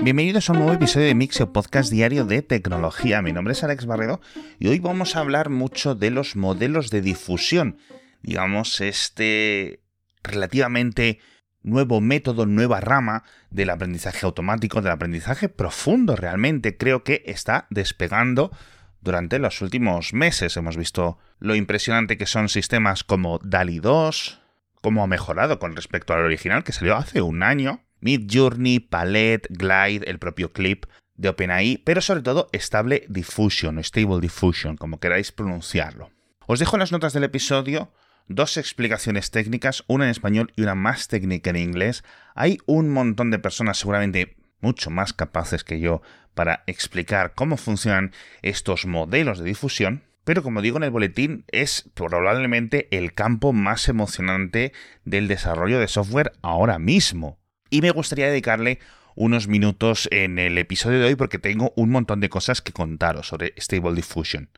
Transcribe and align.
Bienvenidos 0.00 0.48
a 0.48 0.52
un 0.52 0.60
nuevo 0.60 0.74
episodio 0.74 1.06
de 1.08 1.14
Mixio 1.16 1.52
Podcast 1.52 1.90
Diario 1.90 2.24
de 2.24 2.40
Tecnología. 2.40 3.20
Mi 3.20 3.32
nombre 3.32 3.52
es 3.52 3.64
Alex 3.64 3.84
Barredo 3.84 4.20
y 4.60 4.68
hoy 4.68 4.78
vamos 4.78 5.16
a 5.16 5.20
hablar 5.20 5.50
mucho 5.50 5.96
de 5.96 6.12
los 6.12 6.36
modelos 6.36 6.90
de 6.90 7.00
difusión. 7.00 7.78
Digamos, 8.22 8.80
este 8.80 9.82
relativamente 10.22 11.18
nuevo 11.64 12.00
método, 12.00 12.46
nueva 12.46 12.80
rama 12.80 13.24
del 13.50 13.70
aprendizaje 13.70 14.24
automático, 14.24 14.82
del 14.82 14.92
aprendizaje 14.92 15.48
profundo 15.48 16.14
realmente. 16.14 16.76
Creo 16.76 17.02
que 17.02 17.24
está 17.26 17.66
despegando 17.68 18.52
durante 19.00 19.40
los 19.40 19.60
últimos 19.62 20.12
meses. 20.14 20.56
Hemos 20.56 20.76
visto 20.76 21.18
lo 21.40 21.56
impresionante 21.56 22.16
que 22.16 22.26
son 22.26 22.48
sistemas 22.48 23.02
como 23.02 23.40
DALI 23.40 23.80
2, 23.80 24.40
cómo 24.80 25.02
ha 25.02 25.08
mejorado 25.08 25.58
con 25.58 25.74
respecto 25.74 26.14
al 26.14 26.24
original 26.24 26.62
que 26.62 26.72
salió 26.72 26.96
hace 26.96 27.20
un 27.20 27.42
año. 27.42 27.82
Midjourney, 28.00 28.80
Palette, 28.80 29.48
Glide, 29.50 30.08
el 30.08 30.18
propio 30.18 30.52
Clip 30.52 30.86
de 31.14 31.28
OpenAI, 31.28 31.82
pero 31.84 32.00
sobre 32.00 32.22
todo 32.22 32.48
Stable 32.54 33.04
Diffusion 33.08 33.78
o 33.78 33.82
Stable 33.82 34.20
Diffusion, 34.20 34.76
como 34.76 35.00
queráis 35.00 35.32
pronunciarlo. 35.32 36.10
Os 36.46 36.60
dejo 36.60 36.76
en 36.76 36.80
las 36.80 36.92
notas 36.92 37.12
del 37.12 37.24
episodio 37.24 37.92
dos 38.28 38.56
explicaciones 38.56 39.30
técnicas, 39.30 39.84
una 39.86 40.04
en 40.04 40.10
español 40.10 40.52
y 40.54 40.62
una 40.62 40.74
más 40.74 41.08
técnica 41.08 41.50
en 41.50 41.56
inglés. 41.56 42.04
Hay 42.34 42.58
un 42.66 42.88
montón 42.90 43.30
de 43.30 43.38
personas 43.38 43.78
seguramente 43.78 44.36
mucho 44.60 44.90
más 44.90 45.12
capaces 45.12 45.64
que 45.64 45.80
yo 45.80 46.02
para 46.34 46.62
explicar 46.66 47.34
cómo 47.34 47.56
funcionan 47.56 48.12
estos 48.42 48.86
modelos 48.86 49.38
de 49.38 49.44
difusión, 49.44 50.04
pero 50.24 50.42
como 50.42 50.62
digo 50.62 50.76
en 50.76 50.84
el 50.84 50.90
boletín, 50.90 51.44
es 51.48 51.90
probablemente 51.94 52.88
el 52.96 53.14
campo 53.14 53.52
más 53.52 53.88
emocionante 53.88 54.72
del 55.04 55.26
desarrollo 55.26 55.80
de 55.80 55.88
software 55.88 56.32
ahora 56.42 56.78
mismo. 56.78 57.38
Y 57.70 57.82
me 57.82 57.90
gustaría 57.90 58.28
dedicarle 58.28 58.78
unos 59.14 59.48
minutos 59.48 60.08
en 60.12 60.38
el 60.38 60.58
episodio 60.58 61.00
de 61.00 61.06
hoy 61.06 61.16
porque 61.16 61.38
tengo 61.38 61.72
un 61.76 61.90
montón 61.90 62.20
de 62.20 62.28
cosas 62.28 62.62
que 62.62 62.72
contaros 62.72 63.26
sobre 63.26 63.52
Stable 63.58 63.94
Diffusion, 63.94 64.48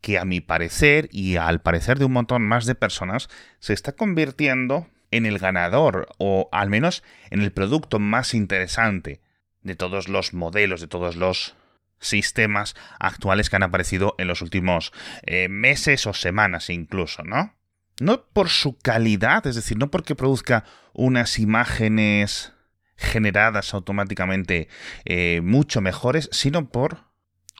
que 0.00 0.18
a 0.18 0.24
mi 0.24 0.40
parecer 0.40 1.08
y 1.12 1.36
al 1.36 1.60
parecer 1.60 1.98
de 1.98 2.06
un 2.06 2.12
montón 2.12 2.42
más 2.42 2.64
de 2.64 2.74
personas 2.74 3.28
se 3.60 3.74
está 3.74 3.92
convirtiendo 3.92 4.88
en 5.10 5.26
el 5.26 5.38
ganador 5.38 6.08
o 6.18 6.48
al 6.50 6.70
menos 6.70 7.04
en 7.30 7.42
el 7.42 7.52
producto 7.52 7.98
más 7.98 8.32
interesante 8.32 9.20
de 9.62 9.76
todos 9.76 10.08
los 10.08 10.32
modelos, 10.32 10.80
de 10.80 10.88
todos 10.88 11.16
los 11.16 11.54
sistemas 11.98 12.74
actuales 12.98 13.50
que 13.50 13.56
han 13.56 13.62
aparecido 13.64 14.14
en 14.18 14.28
los 14.28 14.42
últimos 14.42 14.92
eh, 15.22 15.48
meses 15.48 16.06
o 16.06 16.14
semanas 16.14 16.70
incluso, 16.70 17.22
¿no? 17.22 17.54
No 18.00 18.24
por 18.24 18.48
su 18.48 18.76
calidad, 18.78 19.46
es 19.46 19.56
decir, 19.56 19.78
no 19.78 19.90
porque 19.90 20.14
produzca 20.14 20.64
unas 20.92 21.38
imágenes 21.38 22.52
generadas 22.96 23.74
automáticamente 23.74 24.68
eh, 25.04 25.40
mucho 25.42 25.80
mejores, 25.80 26.28
sino 26.32 26.68
por 26.68 27.06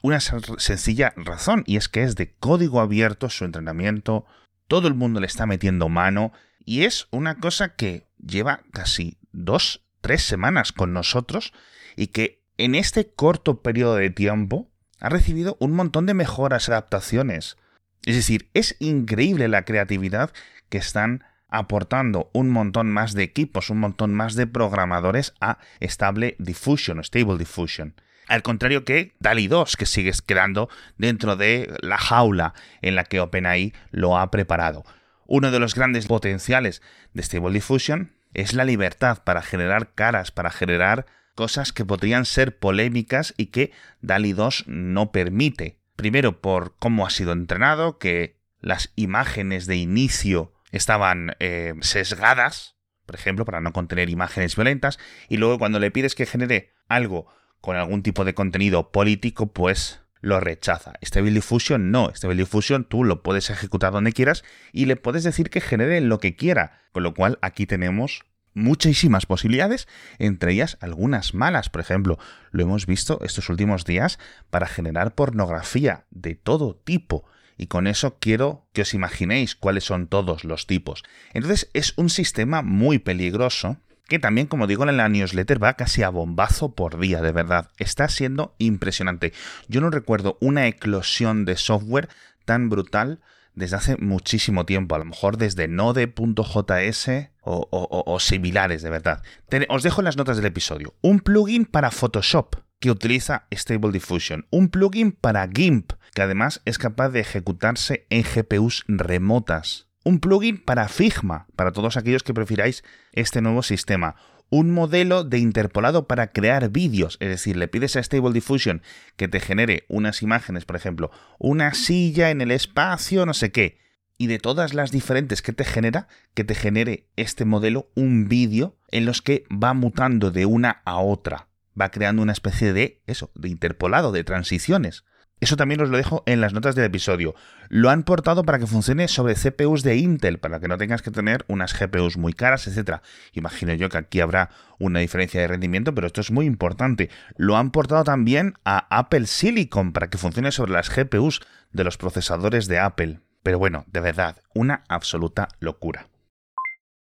una 0.03 0.21
sencilla 0.21 1.13
razón, 1.17 1.65
y 1.67 1.77
es 1.77 1.89
que 1.89 2.03
es 2.03 2.17
de 2.17 2.35
código 2.35 2.81
abierto 2.81 3.29
su 3.29 3.45
entrenamiento, 3.45 4.27
todo 4.69 4.89
el 4.89 4.95
mundo 4.95 5.21
le 5.21 5.27
está 5.27 5.47
metiendo 5.47 5.89
mano, 5.89 6.33
y 6.65 6.83
es 6.83 7.09
una 7.11 7.37
cosa 7.37 7.75
que 7.75 8.07
lleva 8.19 8.63
casi 8.73 9.19
dos, 9.33 9.85
tres 10.01 10.23
semanas 10.23 10.73
con 10.73 10.93
nosotros, 10.93 11.53
y 11.97 12.09
que 12.09 12.45
en 12.59 12.75
este 12.75 13.11
corto 13.11 13.63
periodo 13.63 13.97
de 13.97 14.11
tiempo 14.11 14.71
ha 15.01 15.09
recibido 15.09 15.57
un 15.61 15.73
montón 15.73 16.07
de 16.07 16.15
mejoras, 16.15 16.69
adaptaciones. 16.69 17.57
Es 18.05 18.17
decir, 18.17 18.49
es 18.55 18.77
increíble 18.79 19.49
la 19.49 19.65
creatividad 19.65 20.33
que 20.69 20.79
están 20.79 21.25
aportando 21.49 22.31
un 22.33 22.51
montón 22.51 22.91
más 22.91 23.15
de 23.15 23.23
equipos, 23.23 23.71
un 23.71 23.79
montón 23.79 24.15
más 24.15 24.35
de 24.35 24.47
programadores 24.47 25.35
a 25.41 25.59
Stable 25.81 26.37
Diffusion 26.39 27.03
Stable 27.03 27.39
Diffusion. 27.39 27.95
Al 28.29 28.43
contrario 28.43 28.85
que 28.85 29.15
DALI 29.21 29.47
2, 29.47 29.77
que 29.77 29.87
sigue 29.87 30.13
quedando 30.27 30.69
dentro 30.99 31.37
de 31.37 31.73
la 31.81 31.97
jaula 31.97 32.55
en 32.83 32.97
la 32.97 33.05
que 33.05 33.21
OpenAI 33.21 33.73
lo 33.93 34.19
ha 34.19 34.31
preparado. 34.31 34.85
Uno 35.27 35.51
de 35.51 35.61
los 35.61 35.75
grandes 35.75 36.07
potenciales 36.07 36.83
de 37.15 37.23
Stable 37.23 37.53
Diffusion 37.53 38.13
es 38.35 38.53
la 38.53 38.65
libertad 38.65 39.23
para 39.25 39.43
generar 39.43 39.95
caras, 39.95 40.33
para 40.33 40.51
generar 40.51 41.07
cosas 41.37 41.73
que 41.73 41.85
podrían 41.85 42.25
ser 42.25 42.59
polémicas 42.59 43.35
y 43.37 43.47
que 43.47 43.73
DALI 44.01 44.33
2 44.33 44.65
no 44.67 45.13
permite. 45.13 45.79
Primero 45.95 46.41
por 46.41 46.77
cómo 46.79 47.07
ha 47.07 47.11
sido 47.11 47.33
entrenado, 47.33 47.99
que 47.99 48.37
las 48.61 48.93
imágenes 48.97 49.67
de 49.67 49.77
inicio 49.77 50.53
estaban 50.77 51.37
eh, 51.41 51.75
sesgadas, 51.81 52.77
por 53.05 53.15
ejemplo, 53.15 53.45
para 53.45 53.61
no 53.61 53.73
contener 53.73 54.11
imágenes 54.11 54.57
violentas, 54.57 54.99
y 55.29 55.37
luego 55.37 55.59
cuando 55.59 55.79
le 55.79 55.91
pides 55.91 56.15
que 56.15 56.27
genere 56.27 56.75
algo 56.89 57.27
con 57.61 57.77
algún 57.77 58.03
tipo 58.03 58.25
de 58.25 58.35
contenido 58.35 58.93
político, 58.93 59.53
pues 59.53 60.01
lo 60.21 60.41
rechaza. 60.41 60.95
Stable 61.05 61.31
Diffusion 61.31 61.91
no. 61.91 62.13
Stable 62.15 62.37
Diffusion 62.37 62.85
tú 62.85 63.05
lo 63.05 63.23
puedes 63.23 63.51
ejecutar 63.51 63.93
donde 63.93 64.13
quieras 64.13 64.45
y 64.73 64.87
le 64.87 64.97
puedes 64.97 65.25
decir 65.25 65.51
que 65.51 65.61
genere 65.61 66.01
lo 66.01 66.19
que 66.19 66.37
quiera. 66.37 66.81
Con 66.93 67.03
lo 67.03 67.15
cual 67.15 67.39
aquí 67.43 67.67
tenemos 67.67 68.25
muchísimas 68.55 69.27
posibilidades, 69.27 69.87
entre 70.19 70.53
ellas 70.53 70.79
algunas 70.81 71.35
malas. 71.35 71.69
Por 71.69 71.81
ejemplo, 71.81 72.19
lo 72.51 72.63
hemos 72.63 72.87
visto 72.87 73.21
estos 73.23 73.49
últimos 73.51 73.85
días 73.85 74.19
para 74.51 74.67
generar 74.67 75.15
pornografía 75.15 76.07
de 76.11 76.35
todo 76.35 76.75
tipo. 76.75 77.25
Y 77.57 77.67
con 77.69 77.87
eso 77.87 78.19
quiero 78.19 78.67
que 78.73 78.83
os 78.83 78.95
imaginéis 78.95 79.55
cuáles 79.55 79.85
son 79.85 80.09
todos 80.09 80.45
los 80.45 80.67
tipos. 80.67 81.05
Entonces 81.33 81.71
es 81.73 81.95
un 81.97 82.11
sistema 82.11 82.63
muy 82.63 82.99
peligroso 82.99 83.79
que 84.09 84.19
también, 84.19 84.47
como 84.47 84.67
digo 84.67 84.89
en 84.89 84.97
la 84.97 85.09
newsletter, 85.09 85.63
va 85.63 85.75
casi 85.75 86.03
a 86.03 86.11
bombazo 86.11 86.75
por 86.75 86.99
día, 87.01 87.21
de 87.23 87.33
verdad. 87.33 87.71
Está 87.79 88.09
siendo 88.09 88.55
impresionante. 88.59 89.33
Yo 89.69 89.81
no 89.81 89.91
recuerdo 89.91 90.39
una 90.41 90.69
eclosión 90.69 91.45
de 91.45 91.57
software 91.57 92.09
tan 92.45 92.69
brutal 92.69 93.21
desde 93.55 93.77
hace 93.77 93.97
muchísimo 93.97 94.67
tiempo, 94.67 94.95
a 94.95 94.99
lo 94.99 95.07
mejor 95.07 95.39
desde 95.39 95.67
node.js 95.67 97.11
o, 97.41 98.19
similares, 98.21 98.83
de 98.83 98.91
verdad. 98.91 99.23
os 99.69 99.83
dejo 99.83 100.03
en 100.03 100.05
las 100.05 100.17
notas 100.17 100.37
del 100.37 100.47
episodio. 100.47 100.95
Un 101.01 101.21
plugin 101.21 101.65
para 101.65 101.91
Photoshop 101.91 102.66
que 102.81 102.91
utiliza 102.91 103.47
Stable 103.53 103.93
Diffusion. 103.93 104.47
Un 104.51 104.69
plugin 104.69 105.13
para 105.13 105.49
GIMP 105.49 105.93
que 106.15 106.23
además 106.23 106.63
es 106.65 106.79
capaz 106.79 107.11
de 107.11 107.21
ejecutarse 107.21 108.07
en 108.11 108.23
GPUs 108.23 108.85
remotas. 108.89 109.89
Un 110.05 110.21
plugin 110.21 110.63
para 110.63 110.89
Figma, 110.89 111.47
para 111.57 111.73
todos 111.73 111.97
aquellos 111.97 112.23
que 112.23 112.33
prefiráis 112.33 112.85
este 113.13 113.43
nuevo 113.43 113.63
sistema 113.63 114.17
un 114.51 114.71
modelo 114.71 115.25
de 115.25 115.39
interpolado 115.39 116.07
para 116.07 116.29
crear 116.29 116.71
vídeos. 116.71 117.17
Es 117.21 117.29
decir, 117.29 117.57
le 117.57 117.69
pides 117.69 117.97
a 117.97 118.03
Stable 118.03 118.33
Diffusion 118.33 118.83
que 119.17 119.29
te 119.29 119.41
genere 119.41 119.85
unas 119.89 120.23
imágenes, 120.23 120.65
por 120.65 120.77
ejemplo, 120.77 121.11
una 121.39 121.75
silla 121.75 122.31
en 122.31 122.41
el 122.41 122.51
espacio, 122.51 123.27
no 123.27 123.35
sé 123.35 123.51
qué. 123.51 123.79
Y 124.19 124.29
de 124.29 124.39
todas 124.39 124.73
las 124.73 124.93
diferentes 124.93 125.43
que 125.43 125.53
te 125.53 125.65
genera, 125.65 126.09
que 126.35 126.45
te 126.45 126.55
genere 126.55 127.09
este 127.17 127.45
modelo 127.45 127.91
un 127.95 128.29
vídeo 128.29 128.77
en 128.91 129.05
los 129.05 129.21
que 129.21 129.45
va 129.51 129.75
mutando 129.75 130.31
de 130.31 130.47
una 130.47 130.83
a 130.85 130.99
otra. 130.99 131.49
Va 131.81 131.91
creando 131.91 132.23
una 132.23 132.33
especie 132.33 132.73
de 132.73 133.03
eso, 133.07 133.31
de 133.35 133.49
interpolado, 133.49 134.13
de 134.13 134.25
transiciones. 134.25 135.05
Eso 135.39 135.57
también 135.57 135.83
os 135.83 135.91
lo 135.91 135.99
dejo 135.99 136.23
en 136.25 136.41
las 136.41 136.55
notas 136.55 136.75
del 136.75 136.87
episodio. 136.87 137.35
Lo 137.69 137.91
han 137.91 138.05
portado 138.05 138.45
para 138.45 138.59
que 138.59 138.67
funcione 138.67 139.07
sobre 139.07 139.35
CPUs 139.35 139.83
de 139.83 139.97
Intel, 139.97 140.39
para 140.39 140.61
que 140.61 140.69
no 140.69 140.79
tengas 140.79 141.03
que 141.03 141.11
tener 141.11 141.45
unas 141.47 141.79
GPUs 141.79 142.17
muy 142.17 142.33
caras, 142.33 142.67
etc. 142.67 143.01
Imagino 143.35 143.75
yo 143.75 143.91
que 143.91 143.99
aquí 143.99 144.21
habrá 144.21 144.49
una 144.79 145.01
diferencia 145.01 145.39
de 145.43 145.49
rendimiento, 145.49 145.95
pero 145.95 146.07
esto 146.07 146.23
es 146.23 146.31
muy 146.31 146.47
importante. 146.47 147.11
Lo 147.37 147.59
han 147.59 147.71
portado 147.71 148.03
también 148.03 148.55
a 148.65 148.87
Apple 148.89 149.27
Silicon 149.27 149.93
para 149.93 150.09
que 150.09 150.17
funcione 150.17 150.53
sobre 150.53 150.73
las 150.73 150.89
GPUs 150.89 151.43
de 151.71 151.85
los 151.85 151.99
procesadores 151.99 152.67
de 152.67 152.79
Apple. 152.79 153.21
Pero 153.43 153.59
bueno, 153.59 153.85
de 153.89 154.01
verdad, 154.01 154.41
una 154.55 154.85
absoluta 154.89 155.49
locura. 155.61 156.07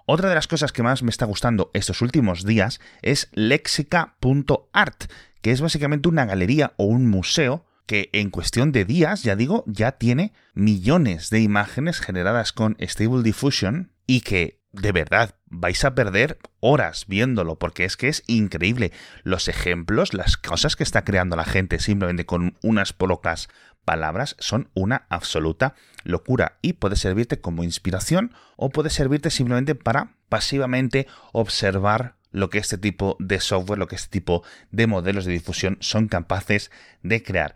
Otra 0.07 0.29
de 0.29 0.35
las 0.35 0.49
cosas 0.49 0.73
que 0.73 0.83
más 0.83 1.03
me 1.03 1.11
está 1.11 1.27
gustando 1.27 1.71
estos 1.75 2.03
últimos 2.03 2.45
días 2.45 2.81
es 3.03 3.29
lexica.art, 3.33 5.05
que 5.41 5.53
es 5.53 5.61
básicamente 5.61 6.09
una 6.09 6.25
galería 6.25 6.73
o 6.77 6.85
un 6.85 7.09
museo 7.09 7.65
que 7.87 8.11
en 8.13 8.31
cuestión 8.31 8.73
de 8.73 8.85
días, 8.85 9.23
ya 9.23 9.37
digo, 9.37 9.65
ya 9.67 9.93
tiene 9.93 10.33
millones 10.55 11.31
de 11.31 11.41
imágenes 11.41 12.01
generadas 12.01 12.53
con 12.53 12.77
Stable 12.81 13.23
Diffusion 13.23 13.93
y 14.07 14.21
que 14.21 14.61
de 14.73 14.93
verdad 14.93 15.37
vais 15.53 15.85
a 15.85 15.95
perder 15.95 16.39
horas 16.61 17.05
viéndolo 17.07 17.59
porque 17.59 17.85
es 17.85 17.97
que 17.97 18.09
es 18.09 18.25
increíble 18.27 18.91
los 19.23 19.49
ejemplos, 19.49 20.15
las 20.15 20.37
cosas 20.37 20.75
que 20.75 20.83
está 20.83 21.05
creando 21.05 21.37
la 21.37 21.45
gente 21.45 21.79
simplemente 21.79 22.27
con 22.27 22.57
unas 22.63 22.93
pocas 22.93 23.49
palabras 23.85 24.37
son 24.39 24.71
una 24.75 25.07
absoluta 25.11 25.75
locura 26.05 26.59
y 26.63 26.75
puede 26.75 26.97
servirte 26.97 27.41
como 27.41 27.65
inspiración 27.65 28.35
o 28.57 28.71
puede 28.71 28.91
servirte 28.91 29.31
simplemente 29.31 29.75
para 29.75 30.17
pasivamente 30.29 31.07
observar 31.33 32.17
lo 32.31 32.49
que 32.49 32.59
este 32.59 32.79
tipo 32.79 33.17
de 33.21 33.41
software, 33.41 33.79
lo 33.79 33.89
que 33.89 33.97
este 33.97 34.09
tipo 34.09 34.43
de 34.71 34.87
modelos 34.87 35.27
de 35.27 35.33
difusión 35.33 35.77
son 35.81 36.09
capaces 36.09 36.71
de 37.03 37.23
crear. 37.23 37.55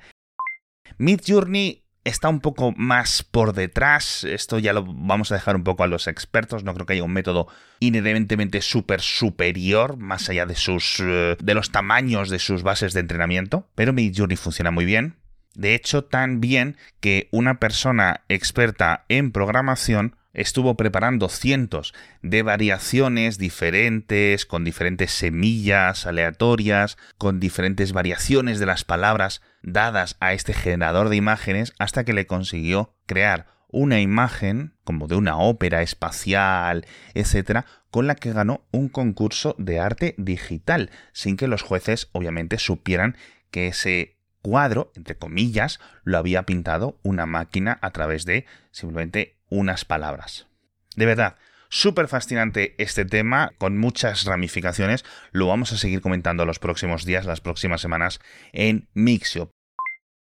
Midjourney 0.98 1.85
está 2.06 2.28
un 2.28 2.40
poco 2.40 2.72
más 2.76 3.22
por 3.22 3.52
detrás. 3.52 4.24
Esto 4.24 4.58
ya 4.58 4.72
lo 4.72 4.84
vamos 4.84 5.30
a 5.30 5.34
dejar 5.34 5.56
un 5.56 5.64
poco 5.64 5.82
a 5.82 5.88
los 5.88 6.06
expertos. 6.06 6.64
No 6.64 6.72
creo 6.72 6.86
que 6.86 6.92
haya 6.94 7.02
un 7.02 7.12
método 7.12 7.48
inherentemente 7.80 8.62
súper 8.62 9.00
superior, 9.00 9.96
más 9.96 10.28
allá 10.28 10.46
de 10.46 10.54
sus. 10.54 11.00
Eh, 11.00 11.36
de 11.38 11.54
los 11.54 11.72
tamaños 11.72 12.30
de 12.30 12.38
sus 12.38 12.62
bases 12.62 12.92
de 12.92 13.00
entrenamiento. 13.00 13.68
Pero 13.74 13.92
Midjourney 13.92 14.36
funciona 14.36 14.70
muy 14.70 14.84
bien. 14.84 15.16
De 15.54 15.74
hecho, 15.74 16.04
tan 16.04 16.40
bien 16.40 16.76
que 17.00 17.28
una 17.32 17.58
persona 17.58 18.22
experta 18.28 19.04
en 19.08 19.32
programación 19.32 20.16
estuvo 20.36 20.76
preparando 20.76 21.30
cientos 21.30 21.94
de 22.22 22.42
variaciones 22.42 23.38
diferentes, 23.38 24.44
con 24.44 24.64
diferentes 24.64 25.10
semillas 25.10 26.06
aleatorias, 26.06 26.98
con 27.16 27.40
diferentes 27.40 27.92
variaciones 27.92 28.58
de 28.58 28.66
las 28.66 28.84
palabras 28.84 29.40
dadas 29.66 30.16
a 30.20 30.32
este 30.32 30.54
generador 30.54 31.10
de 31.10 31.16
imágenes, 31.16 31.74
hasta 31.78 32.04
que 32.04 32.14
le 32.14 32.26
consiguió 32.26 32.94
crear 33.04 33.46
una 33.68 34.00
imagen, 34.00 34.74
como 34.84 35.08
de 35.08 35.16
una 35.16 35.36
ópera 35.36 35.82
espacial, 35.82 36.86
etcétera, 37.12 37.66
con 37.90 38.06
la 38.06 38.14
que 38.14 38.32
ganó 38.32 38.64
un 38.70 38.88
concurso 38.88 39.54
de 39.58 39.80
arte 39.80 40.14
digital, 40.16 40.90
sin 41.12 41.36
que 41.36 41.48
los 41.48 41.62
jueces 41.62 42.08
obviamente 42.12 42.58
supieran 42.58 43.16
que 43.50 43.66
ese 43.66 44.16
cuadro, 44.40 44.92
entre 44.94 45.18
comillas, 45.18 45.80
lo 46.04 46.18
había 46.18 46.44
pintado 46.44 46.98
una 47.02 47.26
máquina 47.26 47.78
a 47.82 47.90
través 47.90 48.24
de 48.24 48.46
simplemente 48.70 49.36
unas 49.48 49.84
palabras. 49.84 50.46
De 50.94 51.06
verdad, 51.06 51.36
súper 51.68 52.08
fascinante 52.08 52.74
este 52.78 53.04
tema, 53.04 53.52
con 53.58 53.76
muchas 53.76 54.24
ramificaciones. 54.24 55.04
Lo 55.32 55.48
vamos 55.48 55.72
a 55.72 55.76
seguir 55.76 56.00
comentando 56.00 56.44
los 56.44 56.58
próximos 56.58 57.04
días, 57.04 57.26
las 57.26 57.40
próximas 57.40 57.80
semanas 57.80 58.20
en 58.52 58.88
Mixio. 58.94 59.50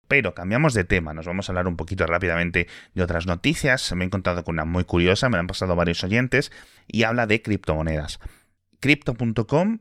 Pero 0.08 0.34
cambiamos 0.36 0.74
de 0.74 0.84
tema, 0.84 1.14
nos 1.14 1.26
vamos 1.26 1.50
a 1.50 1.52
hablar 1.52 1.68
un 1.68 1.78
poquito 1.78 2.06
rápidamente 2.06 2.68
de 2.94 3.04
otras 3.04 3.26
noticias. 3.26 3.92
Me 3.94 4.04
he 4.04 4.08
encontrado 4.08 4.44
con 4.44 4.56
una 4.56 4.66
muy 4.66 4.84
curiosa, 4.84 5.30
me 5.30 5.38
la 5.38 5.42
han 5.42 5.48
pasado 5.48 5.76
varios 5.76 6.04
oyentes, 6.04 6.52
y 6.88 7.04
habla 7.04 7.28
de 7.28 7.42
criptomonedas. 7.42 8.20
Crypto.com, 8.80 9.80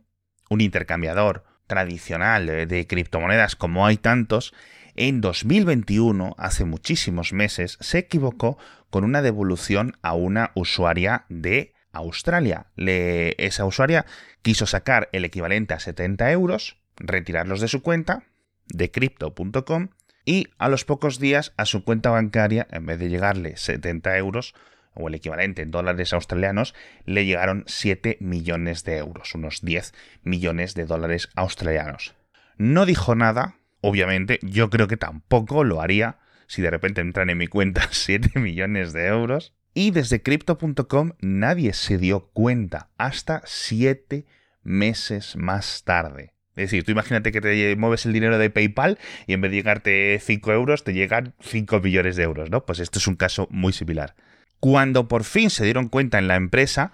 un 0.50 0.60
intercambiador 0.60 1.44
tradicional 1.66 2.46
de 2.46 2.86
criptomonedas 2.86 3.56
como 3.56 3.86
hay 3.86 3.96
tantos, 3.96 4.52
en 4.96 5.20
2021, 5.20 6.36
hace 6.38 6.64
muchísimos 6.64 7.32
meses, 7.32 7.78
se 7.80 7.98
equivocó 7.98 8.58
con 8.90 9.02
una 9.02 9.22
devolución 9.22 9.96
a 10.02 10.14
una 10.14 10.52
usuaria 10.54 11.26
de 11.28 11.74
Australia. 11.90 12.66
esa 12.76 13.64
usuaria 13.64 14.06
quiso 14.42 14.66
sacar 14.66 15.08
el 15.10 15.24
equivalente 15.24 15.74
a 15.74 15.80
70 15.80 16.30
euros, 16.30 16.76
retirarlos 16.96 17.60
de 17.60 17.66
su 17.66 17.82
cuenta, 17.82 18.22
de 18.68 18.92
crypto.com, 18.92 19.88
y 20.24 20.48
a 20.58 20.68
los 20.68 20.84
pocos 20.84 21.18
días 21.18 21.52
a 21.56 21.64
su 21.64 21.84
cuenta 21.84 22.10
bancaria, 22.10 22.66
en 22.70 22.86
vez 22.86 22.98
de 22.98 23.08
llegarle 23.08 23.56
70 23.56 24.16
euros, 24.16 24.54
o 24.94 25.08
el 25.08 25.14
equivalente 25.14 25.62
en 25.62 25.70
dólares 25.70 26.12
australianos, 26.12 26.74
le 27.04 27.26
llegaron 27.26 27.64
7 27.66 28.18
millones 28.20 28.84
de 28.84 28.98
euros, 28.98 29.34
unos 29.34 29.62
10 29.62 29.92
millones 30.22 30.74
de 30.74 30.86
dólares 30.86 31.30
australianos. 31.34 32.14
No 32.56 32.86
dijo 32.86 33.14
nada, 33.14 33.56
obviamente, 33.80 34.38
yo 34.42 34.70
creo 34.70 34.86
que 34.86 34.96
tampoco 34.96 35.64
lo 35.64 35.80
haría 35.80 36.18
si 36.46 36.62
de 36.62 36.70
repente 36.70 37.00
entran 37.00 37.30
en 37.30 37.38
mi 37.38 37.46
cuenta 37.46 37.88
7 37.90 38.38
millones 38.38 38.92
de 38.92 39.06
euros. 39.06 39.54
Y 39.76 39.90
desde 39.90 40.22
crypto.com 40.22 41.12
nadie 41.20 41.72
se 41.72 41.98
dio 41.98 42.28
cuenta 42.28 42.90
hasta 42.96 43.42
7 43.44 44.24
meses 44.62 45.34
más 45.36 45.82
tarde. 45.82 46.33
Es 46.56 46.70
decir, 46.70 46.84
tú 46.84 46.92
imagínate 46.92 47.32
que 47.32 47.40
te 47.40 47.76
mueves 47.76 48.06
el 48.06 48.12
dinero 48.12 48.38
de 48.38 48.50
PayPal 48.50 48.98
y 49.26 49.32
en 49.32 49.40
vez 49.40 49.50
de 49.50 49.56
llegarte 49.56 50.20
5 50.22 50.52
euros, 50.52 50.84
te 50.84 50.92
llegan 50.92 51.34
5 51.40 51.80
millones 51.80 52.16
de 52.16 52.22
euros, 52.22 52.50
¿no? 52.50 52.64
Pues 52.64 52.78
esto 52.78 52.98
es 52.98 53.06
un 53.06 53.16
caso 53.16 53.48
muy 53.50 53.72
similar. 53.72 54.14
Cuando 54.60 55.08
por 55.08 55.24
fin 55.24 55.50
se 55.50 55.64
dieron 55.64 55.88
cuenta 55.88 56.18
en 56.18 56.28
la 56.28 56.36
empresa, 56.36 56.92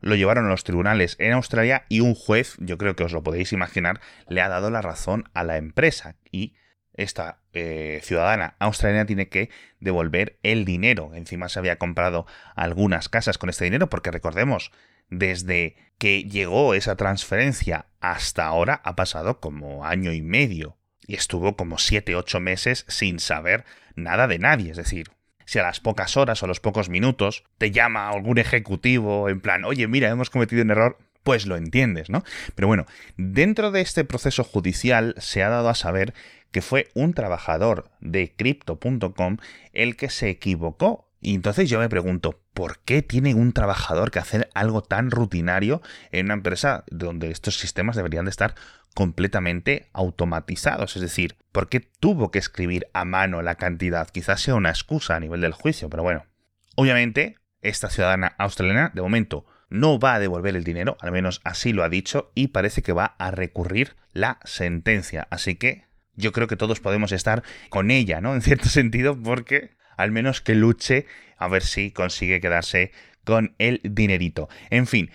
lo 0.00 0.14
llevaron 0.14 0.46
a 0.46 0.50
los 0.50 0.64
tribunales 0.64 1.16
en 1.18 1.32
Australia 1.32 1.84
y 1.88 2.00
un 2.00 2.14
juez, 2.14 2.56
yo 2.58 2.76
creo 2.76 2.96
que 2.96 3.04
os 3.04 3.12
lo 3.12 3.22
podéis 3.22 3.52
imaginar, 3.52 4.00
le 4.28 4.40
ha 4.40 4.48
dado 4.48 4.70
la 4.70 4.82
razón 4.82 5.28
a 5.32 5.44
la 5.44 5.56
empresa 5.56 6.16
y 6.30 6.54
esta 6.98 7.38
eh, 7.52 8.00
ciudadana 8.02 8.56
australiana 8.58 9.06
tiene 9.06 9.28
que 9.28 9.50
devolver 9.80 10.38
el 10.42 10.64
dinero. 10.64 11.12
Encima 11.14 11.48
se 11.48 11.58
había 11.58 11.78
comprado 11.78 12.26
algunas 12.54 13.08
casas 13.08 13.38
con 13.38 13.48
este 13.48 13.64
dinero 13.64 13.88
porque 13.88 14.10
recordemos, 14.10 14.72
desde 15.08 15.76
que 15.96 16.24
llegó 16.24 16.74
esa 16.74 16.96
transferencia 16.96 17.86
hasta 18.00 18.46
ahora 18.46 18.80
ha 18.84 18.96
pasado 18.96 19.40
como 19.40 19.86
año 19.86 20.12
y 20.12 20.22
medio 20.22 20.76
y 21.06 21.14
estuvo 21.14 21.56
como 21.56 21.78
7, 21.78 22.14
8 22.14 22.40
meses 22.40 22.84
sin 22.88 23.20
saber 23.20 23.64
nada 23.94 24.26
de 24.26 24.38
nadie. 24.38 24.72
Es 24.72 24.76
decir, 24.76 25.06
si 25.44 25.58
a 25.58 25.62
las 25.62 25.80
pocas 25.80 26.16
horas 26.16 26.42
o 26.42 26.46
a 26.46 26.48
los 26.48 26.60
pocos 26.60 26.88
minutos 26.88 27.44
te 27.56 27.70
llama 27.70 28.10
algún 28.10 28.38
ejecutivo 28.38 29.28
en 29.28 29.40
plan, 29.40 29.64
oye, 29.64 29.88
mira, 29.88 30.10
hemos 30.10 30.30
cometido 30.30 30.62
un 30.62 30.70
error, 30.70 30.98
pues 31.22 31.46
lo 31.46 31.56
entiendes, 31.56 32.10
¿no? 32.10 32.24
Pero 32.54 32.68
bueno, 32.68 32.86
dentro 33.16 33.70
de 33.70 33.80
este 33.80 34.04
proceso 34.04 34.44
judicial 34.44 35.14
se 35.18 35.42
ha 35.42 35.48
dado 35.48 35.68
a 35.70 35.74
saber 35.74 36.12
que 36.50 36.62
fue 36.62 36.88
un 36.94 37.14
trabajador 37.14 37.90
de 38.00 38.34
crypto.com 38.34 39.36
el 39.72 39.96
que 39.96 40.10
se 40.10 40.30
equivocó. 40.30 41.08
Y 41.20 41.34
entonces 41.34 41.68
yo 41.68 41.80
me 41.80 41.88
pregunto, 41.88 42.40
¿por 42.54 42.78
qué 42.80 43.02
tiene 43.02 43.34
un 43.34 43.52
trabajador 43.52 44.10
que 44.10 44.20
hacer 44.20 44.48
algo 44.54 44.82
tan 44.82 45.10
rutinario 45.10 45.82
en 46.12 46.26
una 46.26 46.34
empresa 46.34 46.84
donde 46.90 47.30
estos 47.30 47.58
sistemas 47.58 47.96
deberían 47.96 48.26
de 48.26 48.30
estar 48.30 48.54
completamente 48.98 49.88
automatizados. 49.92 50.96
Es 50.96 51.02
decir, 51.02 51.36
¿por 51.52 51.68
qué 51.68 51.78
tuvo 51.78 52.32
que 52.32 52.40
escribir 52.40 52.88
a 52.92 53.04
mano 53.04 53.42
la 53.42 53.54
cantidad? 53.54 54.08
Quizás 54.08 54.40
sea 54.40 54.56
una 54.56 54.70
excusa 54.70 55.14
a 55.14 55.20
nivel 55.20 55.40
del 55.40 55.52
juicio, 55.52 55.88
pero 55.88 56.02
bueno. 56.02 56.26
Obviamente, 56.74 57.36
esta 57.62 57.90
ciudadana 57.90 58.34
australiana, 58.38 58.90
de 58.94 59.02
momento, 59.02 59.46
no 59.68 60.00
va 60.00 60.14
a 60.14 60.18
devolver 60.18 60.56
el 60.56 60.64
dinero, 60.64 60.96
al 61.00 61.12
menos 61.12 61.40
así 61.44 61.72
lo 61.72 61.84
ha 61.84 61.88
dicho, 61.88 62.32
y 62.34 62.48
parece 62.48 62.82
que 62.82 62.92
va 62.92 63.14
a 63.18 63.30
recurrir 63.30 63.94
la 64.12 64.40
sentencia. 64.44 65.28
Así 65.30 65.54
que 65.54 65.84
yo 66.18 66.32
creo 66.32 66.48
que 66.48 66.56
todos 66.56 66.80
podemos 66.80 67.12
estar 67.12 67.42
con 67.70 67.90
ella, 67.90 68.20
¿no? 68.20 68.34
En 68.34 68.42
cierto 68.42 68.68
sentido, 68.68 69.16
porque 69.20 69.70
al 69.96 70.10
menos 70.10 70.40
que 70.40 70.54
luche 70.54 71.06
a 71.38 71.48
ver 71.48 71.62
si 71.62 71.90
consigue 71.90 72.40
quedarse 72.40 72.92
con 73.24 73.54
el 73.58 73.80
dinerito. 73.84 74.48
En 74.70 74.86
fin, 74.86 75.10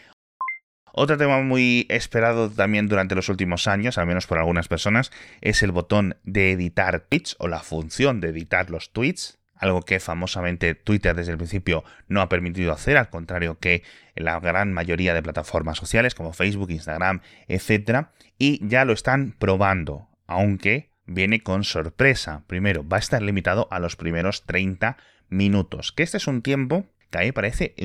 otro 0.93 1.17
tema 1.17 1.41
muy 1.41 1.87
esperado 1.89 2.51
también 2.51 2.87
durante 2.87 3.15
los 3.15 3.27
últimos 3.27 3.67
años, 3.67 3.97
al 3.97 4.05
menos 4.05 4.27
por 4.27 4.37
algunas 4.37 4.67
personas, 4.67 5.11
es 5.41 5.63
el 5.63 5.71
botón 5.71 6.17
de 6.23 6.51
editar 6.51 7.07
tweets 7.09 7.35
o 7.39 7.47
la 7.47 7.59
función 7.59 8.21
de 8.21 8.29
editar 8.29 8.69
los 8.69 8.93
tweets, 8.93 9.39
algo 9.55 9.81
que 9.81 9.99
famosamente 9.99 10.75
Twitter 10.75 11.15
desde 11.15 11.31
el 11.31 11.37
principio 11.37 11.83
no 12.07 12.21
ha 12.21 12.29
permitido 12.29 12.71
hacer, 12.71 12.97
al 12.97 13.09
contrario 13.09 13.57
que 13.57 13.81
la 14.15 14.39
gran 14.39 14.71
mayoría 14.71 15.15
de 15.15 15.23
plataformas 15.23 15.79
sociales 15.79 16.13
como 16.13 16.33
Facebook, 16.33 16.69
Instagram, 16.69 17.21
etc. 17.47 18.09
Y 18.37 18.65
ya 18.67 18.85
lo 18.85 18.93
están 18.93 19.35
probando, 19.39 20.09
aunque 20.27 20.92
viene 21.05 21.41
con 21.41 21.63
sorpresa. 21.63 22.43
Primero, 22.47 22.87
va 22.87 22.97
a 22.97 22.99
estar 22.99 23.21
limitado 23.21 23.67
a 23.71 23.79
los 23.79 23.95
primeros 23.95 24.43
30 24.43 24.97
minutos, 25.29 25.91
que 25.91 26.03
este 26.03 26.17
es 26.17 26.27
un 26.27 26.41
tiempo 26.41 26.85
que 27.09 27.17
a 27.17 27.21
mí 27.21 27.31
parece 27.31 27.75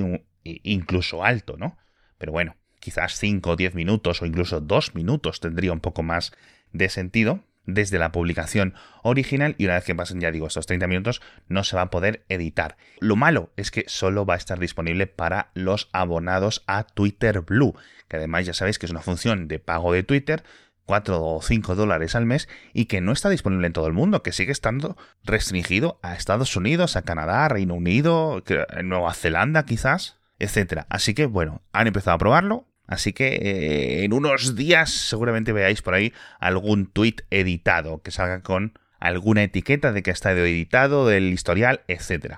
incluso 0.44 1.24
alto, 1.24 1.56
¿no? 1.56 1.76
Pero 2.18 2.32
bueno, 2.32 2.56
quizás 2.80 3.18
5 3.18 3.50
o 3.50 3.56
10 3.56 3.74
minutos 3.74 4.22
o 4.22 4.26
incluso 4.26 4.60
2 4.60 4.94
minutos 4.94 5.40
tendría 5.40 5.72
un 5.72 5.80
poco 5.80 6.02
más 6.02 6.32
de 6.72 6.88
sentido 6.88 7.44
desde 7.68 7.98
la 7.98 8.12
publicación 8.12 8.74
original 9.02 9.54
y 9.58 9.66
una 9.66 9.74
vez 9.74 9.84
que 9.84 9.94
pasen 9.94 10.20
ya 10.20 10.30
digo 10.30 10.46
estos 10.46 10.64
30 10.66 10.86
minutos 10.86 11.20
no 11.48 11.64
se 11.64 11.76
va 11.76 11.82
a 11.82 11.90
poder 11.90 12.24
editar. 12.30 12.78
Lo 12.98 13.14
malo 13.14 13.52
es 13.56 13.70
que 13.70 13.84
solo 13.88 14.24
va 14.24 14.34
a 14.34 14.38
estar 14.38 14.58
disponible 14.58 15.06
para 15.06 15.50
los 15.52 15.90
abonados 15.92 16.64
a 16.66 16.84
Twitter 16.84 17.42
Blue, 17.42 17.76
que 18.08 18.16
además 18.16 18.46
ya 18.46 18.54
sabéis 18.54 18.78
que 18.78 18.86
es 18.86 18.92
una 18.92 19.02
función 19.02 19.48
de 19.48 19.58
pago 19.58 19.92
de 19.92 20.02
Twitter 20.02 20.42
4 20.88 21.22
o 21.22 21.42
5 21.42 21.74
dólares 21.74 22.14
al 22.14 22.24
mes 22.24 22.48
y 22.72 22.86
que 22.86 23.02
no 23.02 23.12
está 23.12 23.28
disponible 23.28 23.66
en 23.66 23.74
todo 23.74 23.86
el 23.86 23.92
mundo, 23.92 24.22
que 24.22 24.32
sigue 24.32 24.52
estando 24.52 24.96
restringido 25.22 26.00
a 26.02 26.14
Estados 26.14 26.56
Unidos, 26.56 26.96
a 26.96 27.02
Canadá, 27.02 27.46
Reino 27.48 27.74
Unido, 27.74 28.42
Nueva 28.82 29.12
Zelanda 29.12 29.66
quizás, 29.66 30.16
etcétera. 30.38 30.86
Así 30.88 31.12
que 31.12 31.26
bueno, 31.26 31.60
han 31.72 31.86
empezado 31.86 32.14
a 32.14 32.18
probarlo, 32.18 32.64
Así 32.86 33.12
que 33.12 33.36
eh, 33.36 34.04
en 34.04 34.14
unos 34.14 34.56
días 34.56 34.90
seguramente 34.90 35.52
veáis 35.52 35.82
por 35.82 35.92
ahí 35.92 36.14
algún 36.40 36.86
tweet 36.86 37.16
editado 37.28 38.00
que 38.00 38.10
salga 38.10 38.40
con 38.40 38.78
alguna 38.98 39.42
etiqueta 39.42 39.92
de 39.92 40.02
que 40.02 40.08
ha 40.08 40.14
estado 40.14 40.38
editado, 40.38 41.06
del 41.06 41.24
historial, 41.24 41.82
etc. 41.86 42.36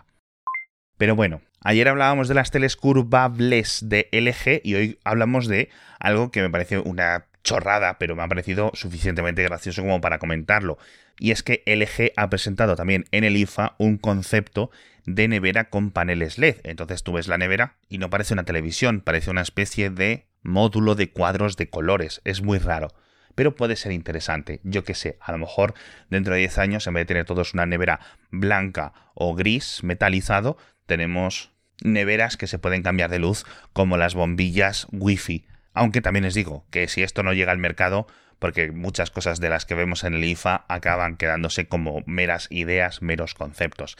Pero 0.98 1.14
bueno, 1.14 1.40
ayer 1.62 1.86
hablábamos 1.86 2.26
de 2.26 2.34
las 2.34 2.50
teles 2.50 2.74
curvables 2.74 3.88
de 3.88 4.08
LG 4.10 4.62
y 4.64 4.74
hoy 4.74 4.98
hablamos 5.04 5.46
de 5.46 5.68
algo 6.00 6.32
que 6.32 6.42
me 6.42 6.50
parece 6.50 6.80
una 6.80 7.29
chorrada, 7.42 7.98
pero 7.98 8.16
me 8.16 8.22
ha 8.22 8.28
parecido 8.28 8.70
suficientemente 8.74 9.42
gracioso 9.42 9.82
como 9.82 10.00
para 10.00 10.18
comentarlo. 10.18 10.78
Y 11.18 11.32
es 11.32 11.42
que 11.42 11.62
LG 11.66 12.12
ha 12.16 12.30
presentado 12.30 12.76
también 12.76 13.04
en 13.10 13.24
el 13.24 13.36
IFA 13.36 13.74
un 13.78 13.98
concepto 13.98 14.70
de 15.06 15.28
nevera 15.28 15.70
con 15.70 15.90
paneles 15.90 16.38
LED. 16.38 16.56
Entonces 16.64 17.02
tú 17.02 17.12
ves 17.12 17.28
la 17.28 17.38
nevera 17.38 17.76
y 17.88 17.98
no 17.98 18.10
parece 18.10 18.34
una 18.34 18.44
televisión, 18.44 19.00
parece 19.00 19.30
una 19.30 19.42
especie 19.42 19.90
de 19.90 20.26
módulo 20.42 20.94
de 20.94 21.10
cuadros 21.10 21.56
de 21.56 21.68
colores. 21.68 22.20
Es 22.24 22.42
muy 22.42 22.58
raro. 22.58 22.88
pero 23.36 23.54
puede 23.54 23.76
ser 23.76 23.92
interesante. 23.92 24.60
Yo 24.64 24.84
qué 24.84 24.92
sé, 24.92 25.16
a 25.20 25.32
lo 25.32 25.38
mejor 25.38 25.72
dentro 26.10 26.34
de 26.34 26.40
10 26.40 26.58
años, 26.58 26.86
en 26.86 26.94
vez 26.94 27.02
de 27.02 27.06
tener 27.06 27.24
todos 27.24 27.54
una 27.54 27.64
nevera 27.64 28.00
blanca 28.30 28.92
o 29.14 29.34
gris 29.34 29.82
metalizado, 29.82 30.58
tenemos 30.86 31.52
neveras 31.82 32.36
que 32.36 32.48
se 32.48 32.58
pueden 32.58 32.82
cambiar 32.82 33.08
de 33.08 33.18
luz 33.18 33.46
como 33.72 33.96
las 33.96 34.14
bombillas 34.14 34.88
wifi. 34.92 35.46
Aunque 35.72 36.00
también 36.00 36.24
les 36.24 36.34
digo 36.34 36.64
que 36.70 36.88
si 36.88 37.02
esto 37.02 37.22
no 37.22 37.32
llega 37.32 37.52
al 37.52 37.58
mercado, 37.58 38.06
porque 38.38 38.72
muchas 38.72 39.10
cosas 39.10 39.38
de 39.38 39.50
las 39.50 39.66
que 39.66 39.74
vemos 39.74 40.04
en 40.04 40.14
el 40.14 40.24
IFA 40.24 40.64
acaban 40.68 41.16
quedándose 41.16 41.68
como 41.68 42.02
meras 42.06 42.48
ideas, 42.50 43.02
meros 43.02 43.34
conceptos. 43.34 43.96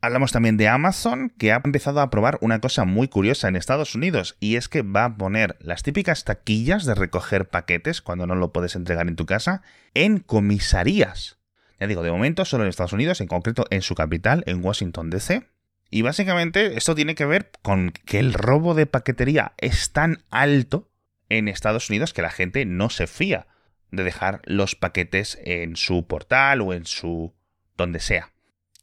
Hablamos 0.00 0.30
también 0.30 0.56
de 0.56 0.68
Amazon, 0.68 1.30
que 1.36 1.52
ha 1.52 1.60
empezado 1.64 2.00
a 2.00 2.08
probar 2.08 2.38
una 2.40 2.60
cosa 2.60 2.84
muy 2.84 3.08
curiosa 3.08 3.48
en 3.48 3.56
Estados 3.56 3.96
Unidos, 3.96 4.36
y 4.38 4.54
es 4.54 4.68
que 4.68 4.82
va 4.82 5.04
a 5.04 5.16
poner 5.16 5.56
las 5.60 5.82
típicas 5.82 6.22
taquillas 6.22 6.84
de 6.84 6.94
recoger 6.94 7.48
paquetes 7.48 8.00
cuando 8.00 8.26
no 8.26 8.36
lo 8.36 8.52
puedes 8.52 8.76
entregar 8.76 9.08
en 9.08 9.16
tu 9.16 9.26
casa 9.26 9.62
en 9.94 10.20
comisarías. 10.20 11.38
Ya 11.80 11.88
digo, 11.88 12.02
de 12.02 12.12
momento 12.12 12.44
solo 12.44 12.62
en 12.62 12.70
Estados 12.70 12.92
Unidos, 12.92 13.20
en 13.20 13.26
concreto 13.26 13.64
en 13.70 13.82
su 13.82 13.96
capital, 13.96 14.44
en 14.46 14.64
Washington 14.64 15.10
DC. 15.10 15.48
Y 15.90 16.02
básicamente 16.02 16.76
esto 16.76 16.94
tiene 16.94 17.14
que 17.14 17.26
ver 17.26 17.50
con 17.62 17.90
que 17.90 18.18
el 18.18 18.34
robo 18.34 18.74
de 18.74 18.86
paquetería 18.86 19.52
es 19.56 19.92
tan 19.92 20.22
alto 20.30 20.90
en 21.28 21.48
Estados 21.48 21.88
Unidos 21.88 22.12
que 22.12 22.22
la 22.22 22.30
gente 22.30 22.64
no 22.66 22.90
se 22.90 23.06
fía 23.06 23.46
de 23.90 24.04
dejar 24.04 24.42
los 24.44 24.74
paquetes 24.74 25.38
en 25.44 25.76
su 25.76 26.06
portal 26.06 26.60
o 26.60 26.74
en 26.74 26.84
su 26.84 27.34
donde 27.76 28.00
sea 28.00 28.32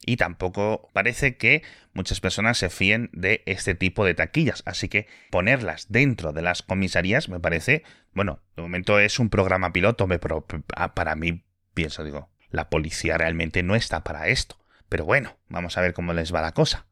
y 0.06 0.18
tampoco 0.18 0.90
parece 0.94 1.36
que 1.36 1.64
muchas 1.94 2.20
personas 2.20 2.58
se 2.58 2.70
fíen 2.70 3.10
de 3.12 3.42
este 3.46 3.74
tipo 3.74 4.06
de 4.06 4.14
taquillas. 4.14 4.62
Así 4.66 4.88
que 4.88 5.08
ponerlas 5.32 5.88
dentro 5.90 6.32
de 6.32 6.42
las 6.42 6.62
comisarías 6.62 7.28
me 7.28 7.40
parece, 7.40 7.84
bueno, 8.14 8.40
de 8.56 8.62
momento 8.62 9.00
es 9.00 9.20
un 9.20 9.30
programa 9.30 9.74
piloto, 9.74 10.08
pero 10.08 10.46
para 10.94 11.16
mí 11.16 11.44
pienso, 11.74 12.04
digo, 12.04 12.30
la 12.52 12.70
policía 12.70 13.18
realmente 13.18 13.64
no 13.64 13.76
está 13.76 14.04
para 14.04 14.28
esto. 14.28 14.58
Pero 14.90 15.06
bueno, 15.06 15.38
vamos 15.50 15.78
a 15.78 15.82
ver 15.82 15.94
cómo 15.94 16.14
les 16.14 16.34
va 16.34 16.42
la 16.42 16.54
cosa. 16.54 16.86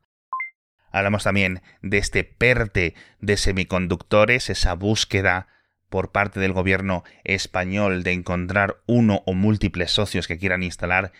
Hablamos 0.94 1.24
también 1.24 1.62
de 1.82 1.98
este 1.98 2.24
PERTE 2.24 2.94
de 3.20 3.38
semiconductores, 3.38 4.52
esa 4.52 4.76
búsqueda 4.76 5.48
por 5.90 6.12
parte 6.12 6.40
del 6.40 6.54
gobierno 6.54 7.04
español 7.24 8.04
de 8.04 8.14
encontrar 8.14 8.78
uno 8.86 9.24
o 9.26 9.34
múltiples 9.34 9.92
socios 9.92 10.28
que 10.28 10.38
quieran 10.38 10.64
instalar 10.64 11.12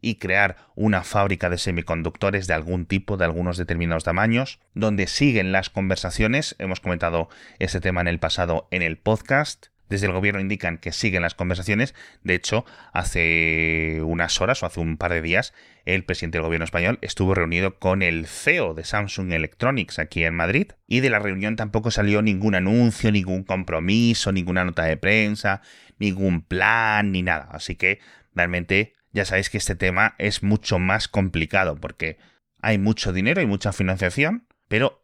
y 0.00 0.16
crear 0.16 0.56
una 0.76 1.02
fábrica 1.02 1.50
de 1.50 1.58
semiconductores 1.58 2.46
de 2.46 2.54
algún 2.54 2.86
tipo, 2.86 3.16
de 3.16 3.24
algunos 3.24 3.56
determinados 3.56 4.04
tamaños, 4.04 4.60
donde 4.74 5.08
siguen 5.08 5.50
las 5.50 5.70
conversaciones. 5.70 6.54
Hemos 6.60 6.78
comentado 6.80 7.28
ese 7.58 7.80
tema 7.80 8.02
en 8.02 8.08
el 8.08 8.20
pasado 8.20 8.68
en 8.70 8.82
el 8.82 8.96
podcast. 8.96 9.66
Desde 9.88 10.06
el 10.06 10.12
gobierno 10.12 10.40
indican 10.40 10.78
que 10.78 10.92
siguen 10.92 11.22
las 11.22 11.34
conversaciones. 11.34 11.94
De 12.22 12.34
hecho, 12.34 12.64
hace 12.92 14.00
unas 14.02 14.40
horas 14.40 14.62
o 14.62 14.66
hace 14.66 14.80
un 14.80 14.96
par 14.96 15.12
de 15.12 15.22
días, 15.22 15.54
el 15.84 16.04
presidente 16.04 16.38
del 16.38 16.44
gobierno 16.44 16.64
español 16.64 16.98
estuvo 17.02 17.34
reunido 17.34 17.78
con 17.78 18.02
el 18.02 18.26
CEO 18.26 18.74
de 18.74 18.84
Samsung 18.84 19.32
Electronics 19.32 19.98
aquí 19.98 20.24
en 20.24 20.34
Madrid. 20.34 20.72
Y 20.86 21.00
de 21.00 21.10
la 21.10 21.18
reunión 21.18 21.56
tampoco 21.56 21.90
salió 21.90 22.22
ningún 22.22 22.54
anuncio, 22.54 23.12
ningún 23.12 23.44
compromiso, 23.44 24.32
ninguna 24.32 24.64
nota 24.64 24.84
de 24.84 24.96
prensa, 24.96 25.62
ningún 25.98 26.42
plan, 26.42 27.12
ni 27.12 27.22
nada. 27.22 27.48
Así 27.52 27.76
que 27.76 28.00
realmente 28.34 28.94
ya 29.12 29.24
sabéis 29.24 29.48
que 29.48 29.58
este 29.58 29.76
tema 29.76 30.14
es 30.18 30.42
mucho 30.42 30.78
más 30.78 31.08
complicado 31.08 31.76
porque 31.76 32.18
hay 32.60 32.78
mucho 32.78 33.12
dinero 33.12 33.40
y 33.40 33.46
mucha 33.46 33.72
financiación, 33.72 34.46
pero 34.68 35.00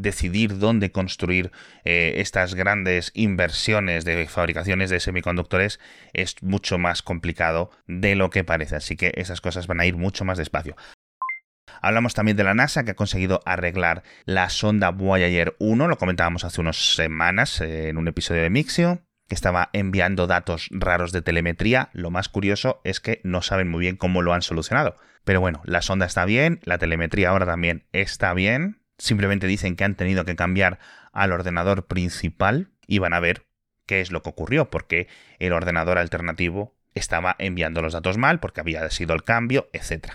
decidir 0.00 0.58
dónde 0.58 0.92
construir 0.92 1.52
eh, 1.84 2.14
estas 2.16 2.54
grandes 2.54 3.10
inversiones 3.14 4.04
de 4.04 4.26
fabricaciones 4.26 4.90
de 4.90 5.00
semiconductores 5.00 5.80
es 6.12 6.42
mucho 6.42 6.78
más 6.78 7.02
complicado 7.02 7.70
de 7.86 8.14
lo 8.14 8.30
que 8.30 8.44
parece, 8.44 8.76
así 8.76 8.96
que 8.96 9.12
esas 9.16 9.40
cosas 9.40 9.66
van 9.66 9.80
a 9.80 9.86
ir 9.86 9.96
mucho 9.96 10.24
más 10.24 10.38
despacio. 10.38 10.76
Hablamos 11.80 12.14
también 12.14 12.36
de 12.36 12.44
la 12.44 12.54
NASA 12.54 12.84
que 12.84 12.92
ha 12.92 12.96
conseguido 12.96 13.40
arreglar 13.44 14.02
la 14.24 14.48
sonda 14.50 14.90
Voyager 14.90 15.54
1, 15.58 15.86
lo 15.86 15.98
comentábamos 15.98 16.44
hace 16.44 16.60
unas 16.60 16.94
semanas 16.94 17.60
eh, 17.60 17.88
en 17.88 17.98
un 17.98 18.08
episodio 18.08 18.42
de 18.42 18.50
Mixio 18.50 19.02
que 19.28 19.34
estaba 19.34 19.68
enviando 19.74 20.26
datos 20.26 20.68
raros 20.70 21.12
de 21.12 21.22
telemetría. 21.22 21.90
Lo 21.92 22.10
más 22.10 22.28
curioso 22.28 22.80
es 22.82 22.98
que 22.98 23.20
no 23.24 23.42
saben 23.42 23.68
muy 23.68 23.80
bien 23.80 23.96
cómo 23.96 24.22
lo 24.22 24.32
han 24.32 24.42
solucionado. 24.42 24.96
Pero 25.24 25.40
bueno, 25.40 25.60
la 25.64 25.82
sonda 25.82 26.06
está 26.06 26.24
bien, 26.24 26.60
la 26.64 26.78
telemetría 26.78 27.28
ahora 27.28 27.44
también 27.44 27.86
está 27.92 28.32
bien. 28.32 28.80
Simplemente 28.98 29.46
dicen 29.46 29.76
que 29.76 29.84
han 29.84 29.94
tenido 29.94 30.24
que 30.24 30.36
cambiar 30.36 30.78
al 31.12 31.32
ordenador 31.32 31.86
principal 31.86 32.70
y 32.86 32.98
van 32.98 33.14
a 33.14 33.20
ver 33.20 33.46
qué 33.86 34.00
es 34.00 34.10
lo 34.10 34.22
que 34.22 34.30
ocurrió, 34.30 34.70
porque 34.70 35.08
el 35.38 35.52
ordenador 35.52 35.98
alternativo 35.98 36.74
estaba 36.94 37.36
enviando 37.38 37.80
los 37.80 37.92
datos 37.92 38.18
mal, 38.18 38.40
porque 38.40 38.60
había 38.60 38.88
sido 38.90 39.14
el 39.14 39.22
cambio, 39.22 39.68
etc. 39.72 40.14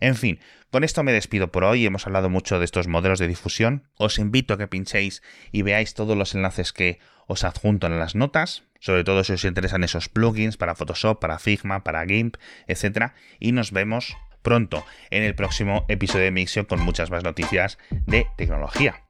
En 0.00 0.14
fin, 0.14 0.40
con 0.70 0.84
esto 0.84 1.02
me 1.02 1.12
despido 1.12 1.52
por 1.52 1.64
hoy. 1.64 1.84
Hemos 1.84 2.06
hablado 2.06 2.30
mucho 2.30 2.58
de 2.58 2.64
estos 2.64 2.88
modelos 2.88 3.18
de 3.18 3.28
difusión. 3.28 3.88
Os 3.96 4.18
invito 4.18 4.54
a 4.54 4.58
que 4.58 4.68
pinchéis 4.68 5.22
y 5.52 5.62
veáis 5.62 5.94
todos 5.94 6.16
los 6.16 6.34
enlaces 6.34 6.72
que 6.72 7.00
os 7.26 7.44
adjunto 7.44 7.86
en 7.86 7.98
las 7.98 8.14
notas, 8.14 8.64
sobre 8.80 9.04
todo 9.04 9.22
si 9.24 9.34
os 9.34 9.44
interesan 9.44 9.84
esos 9.84 10.08
plugins 10.08 10.56
para 10.56 10.74
Photoshop, 10.74 11.20
para 11.20 11.38
Figma, 11.38 11.84
para 11.84 12.04
GIMP, 12.06 12.36
etc. 12.66 13.12
Y 13.38 13.52
nos 13.52 13.72
vemos 13.72 14.16
pronto 14.42 14.84
en 15.10 15.22
el 15.22 15.34
próximo 15.34 15.84
episodio 15.88 16.24
de 16.24 16.30
Mixio 16.30 16.66
con 16.66 16.80
muchas 16.80 17.10
más 17.10 17.24
noticias 17.24 17.78
de 18.06 18.26
tecnología. 18.36 19.09